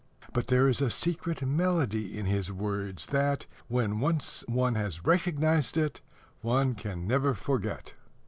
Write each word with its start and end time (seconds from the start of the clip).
But 0.33 0.47
there 0.47 0.67
is 0.67 0.81
a 0.81 0.89
secret 0.89 1.43
melody 1.43 2.17
in 2.17 2.25
his 2.25 2.51
words 2.51 3.05
that, 3.05 3.45
when 3.67 3.99
once 3.99 4.43
one 4.47 4.73
has 4.73 5.05
recognized 5.05 5.77
it, 5.77 6.01
one 6.41 6.73
can 6.73 7.05
never 7.05 7.35
forget. 7.35 7.93